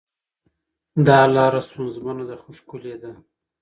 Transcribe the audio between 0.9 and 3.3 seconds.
دا لاره ستونزمنه ده خو ښکلې ده.